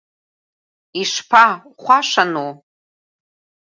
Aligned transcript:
Ишԥа, 1.01 1.47
хәашану?! 1.81 2.51